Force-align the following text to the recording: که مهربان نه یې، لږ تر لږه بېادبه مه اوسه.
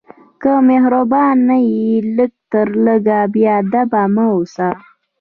که 0.41 0.51
مهربان 0.69 1.35
نه 1.49 1.57
یې، 1.71 1.89
لږ 2.15 2.31
تر 2.51 2.67
لږه 2.85 3.19
بېادبه 3.33 4.01
مه 4.13 4.25
اوسه. 4.33 4.69